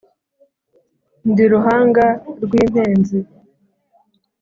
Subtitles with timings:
[1.29, 2.05] ndi ruhanga
[2.43, 3.19] rw'impenzi